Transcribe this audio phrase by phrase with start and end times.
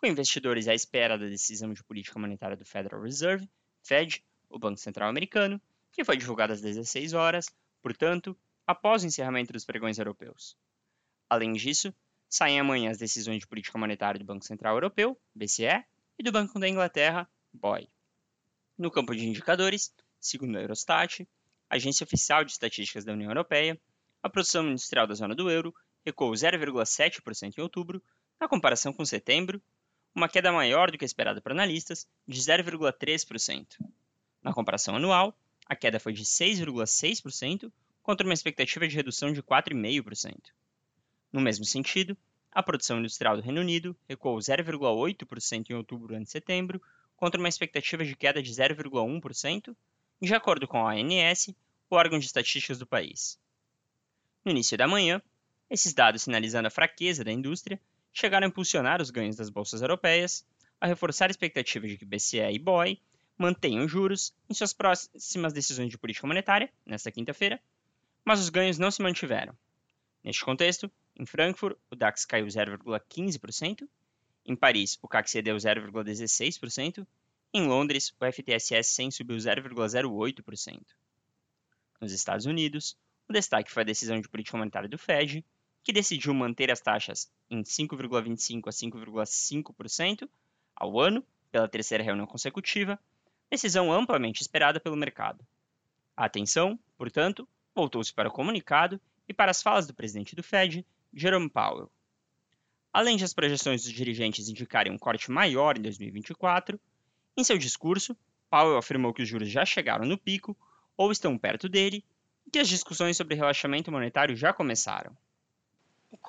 [0.00, 3.46] com investidores à espera da decisão de política monetária do Federal Reserve,
[3.82, 5.60] Fed, o Banco Central Americano,
[5.92, 7.46] que foi divulgada às 16 horas,
[7.82, 8.36] portanto,
[8.66, 10.56] após o encerramento dos pregões europeus.
[11.28, 11.94] Além disso,
[12.30, 15.84] saem amanhã as decisões de política monetária do Banco Central Europeu, BCE,
[16.18, 17.88] e do Banco da Inglaterra, BOE.
[18.78, 21.28] No campo de indicadores, segundo a Eurostat,
[21.68, 23.78] agência oficial de estatísticas da União Europeia,
[24.22, 25.74] a produção industrial da zona do euro
[26.04, 28.02] recuou 0,7% em outubro,
[28.40, 29.62] na comparação com setembro,
[30.14, 33.66] uma queda maior do que esperada por analistas, de 0,3%.
[34.42, 35.36] Na comparação anual,
[35.66, 40.36] a queda foi de 6,6%, contra uma expectativa de redução de 4,5%.
[41.32, 42.16] No mesmo sentido,
[42.50, 46.82] a produção industrial do Reino Unido recuou 0,8% em outubro ante setembro,
[47.16, 49.76] contra uma expectativa de queda de 0,1%,
[50.20, 51.48] de acordo com a ANS,
[51.88, 53.38] o órgão de estatísticas do país.
[54.44, 55.22] No início da manhã,
[55.68, 57.80] esses dados sinalizando a fraqueza da indústria
[58.12, 60.44] chegaram a impulsionar os ganhos das bolsas europeias,
[60.80, 63.00] a reforçar a expectativa de que BCE e BOE
[63.36, 67.60] mantenham juros em suas próximas decisões de política monetária, nesta quinta-feira,
[68.24, 69.56] mas os ganhos não se mantiveram.
[70.22, 73.88] Neste contexto, em Frankfurt, o DAX caiu 0,15%,
[74.44, 77.06] em Paris, o CAC cedeu 0,16%,
[77.52, 80.80] em Londres, o FTSE 100 subiu 0,08%.
[82.00, 82.96] Nos Estados Unidos,
[83.28, 85.44] o destaque foi a decisão de política monetária do Fed,
[85.82, 90.28] que decidiu manter as taxas em 5,25% a 5,5%
[90.76, 92.98] ao ano, pela terceira reunião consecutiva,
[93.50, 95.44] decisão amplamente esperada pelo mercado.
[96.16, 100.86] A atenção, portanto, voltou-se para o comunicado e para as falas do presidente do Fed,
[101.12, 101.90] Jerome Powell.
[102.92, 106.80] Além de as projeções dos dirigentes indicarem um corte maior em 2024,
[107.36, 108.16] em seu discurso,
[108.50, 110.56] Powell afirmou que os juros já chegaram no pico
[110.96, 112.04] ou estão perto dele
[112.46, 115.16] e que as discussões sobre relaxamento monetário já começaram.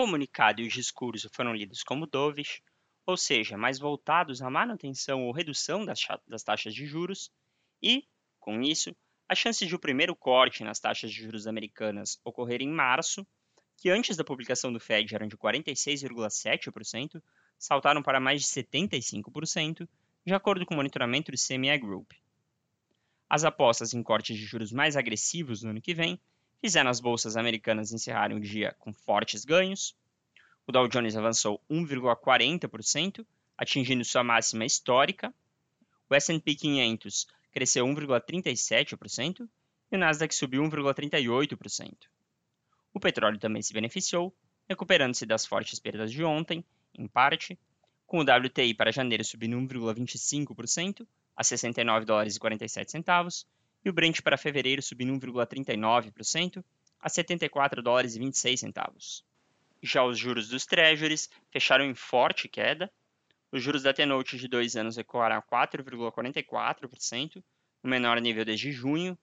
[0.00, 2.62] Comunicado e o discurso foram lidos como dovish,
[3.04, 7.30] ou seja, mais voltados à manutenção ou redução das, das taxas de juros,
[7.82, 8.08] e,
[8.38, 8.96] com isso,
[9.28, 13.26] a chance de o primeiro corte nas taxas de juros americanas ocorrer em março,
[13.76, 17.22] que antes da publicação do Fed eram de 46,7%,
[17.58, 19.86] saltaram para mais de 75%,
[20.24, 22.12] de acordo com o monitoramento do CME Group.
[23.28, 26.18] As apostas em cortes de juros mais agressivos no ano que vem
[26.60, 29.96] fizeram as bolsas americanas encerrarem o dia com fortes ganhos.
[30.66, 33.26] O Dow Jones avançou 1,40%,
[33.56, 35.34] atingindo sua máxima histórica.
[36.08, 39.48] O S&P 500 cresceu 1,37%
[39.90, 41.94] e o Nasdaq subiu 1,38%.
[42.92, 44.34] O petróleo também se beneficiou,
[44.68, 47.58] recuperando-se das fortes perdas de ontem, em parte,
[48.06, 51.06] com o WTI para janeiro subindo 1,25%
[51.36, 53.46] a 69 dólares e 47 centavos
[53.84, 56.64] e o Brent para fevereiro subindo 1,39%
[57.00, 59.24] a 74 dólares e 26 centavos.
[59.82, 62.92] Já os juros dos Treasuries fecharam em forte queda.
[63.50, 67.42] Os juros da T-Note de dois anos recuaram a 4,44%,
[67.82, 69.16] o menor nível desde junho.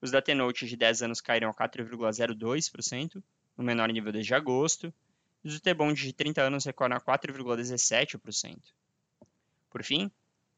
[0.00, 3.20] Os da T-Note de 10 anos caíram a 4,02%,
[3.56, 4.94] o menor nível desde agosto.
[5.42, 8.60] E os do T-Bond de 30 anos recuaram a 4,17%.
[9.70, 10.08] Por fim,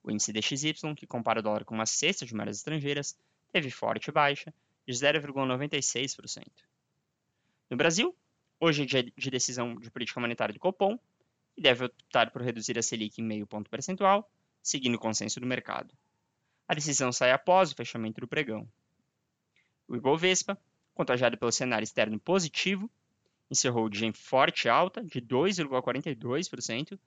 [0.02, 3.16] o índice DXY, que compara o dólar com uma cesta de moedas estrangeiras,
[3.52, 4.52] teve forte baixa
[4.86, 6.44] de 0,96%.
[7.70, 8.16] No Brasil,
[8.58, 10.98] hoje é dia de decisão de política monetária do Copom
[11.56, 14.30] e deve optar por reduzir a Selic em meio ponto percentual,
[14.62, 15.94] seguindo o consenso do mercado.
[16.66, 18.68] A decisão sai após o fechamento do pregão.
[19.86, 20.58] O Ibovespa,
[20.94, 22.90] contagiado pelo cenário externo positivo,
[23.50, 26.98] encerrou o dia em forte alta de 2,42%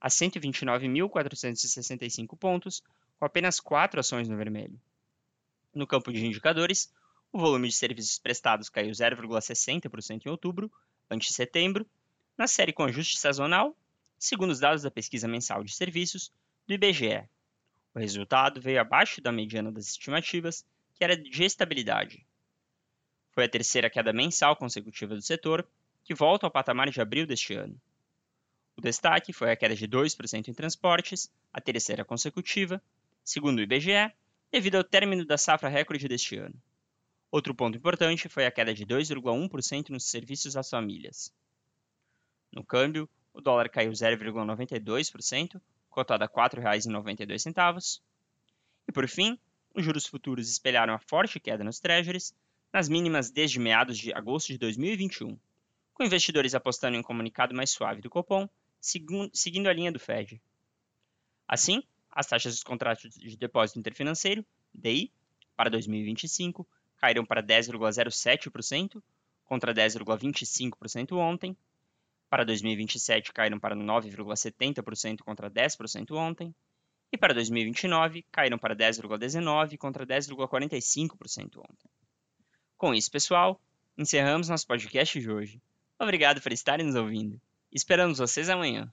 [0.00, 2.80] a 129.465 pontos,
[3.18, 4.80] com apenas quatro ações no vermelho.
[5.78, 6.92] No campo de indicadores,
[7.32, 10.68] o volume de serviços prestados caiu 0,60% em outubro,
[11.08, 11.88] ante setembro,
[12.36, 13.76] na série com ajuste sazonal,
[14.18, 16.32] segundo os dados da pesquisa mensal de serviços
[16.66, 17.28] do IBGE.
[17.94, 20.66] O resultado veio abaixo da mediana das estimativas,
[20.96, 22.26] que era de estabilidade.
[23.30, 25.64] Foi a terceira queda mensal consecutiva do setor,
[26.02, 27.80] que volta ao patamar de abril deste ano.
[28.76, 32.82] O destaque foi a queda de 2% em transportes, a terceira consecutiva,
[33.22, 34.12] segundo o IBGE,
[34.50, 36.54] devido ao término da safra recorde deste ano.
[37.30, 41.32] Outro ponto importante foi a queda de 2,1% nos serviços às famílias.
[42.50, 45.60] No câmbio, o dólar caiu 0,92%,
[45.90, 48.00] cotado a R$ 4,92.
[48.88, 49.38] E por fim,
[49.74, 52.34] os juros futuros espelharam a forte queda nos treasuries,
[52.72, 55.38] nas mínimas desde meados de agosto de 2021,
[55.92, 58.48] com investidores apostando em um comunicado mais suave do Copom,
[58.80, 60.40] seguindo a linha do Fed.
[61.46, 64.44] Assim, as taxas dos contratos de depósito interfinanceiro,
[64.74, 65.12] DI,
[65.56, 66.66] para 2025
[66.98, 69.02] caíram para 10,07%,
[69.48, 71.56] contra 10,25% ontem.
[72.28, 76.54] Para 2027 caíram para 9,70% contra 10% ontem.
[77.10, 81.90] E para 2029 caíram para 10,19% contra 10,45% ontem.
[82.76, 83.58] Com isso, pessoal,
[83.96, 85.62] encerramos nosso podcast de hoje.
[85.98, 87.40] Obrigado por estarem nos ouvindo.
[87.72, 88.92] Esperamos vocês amanhã.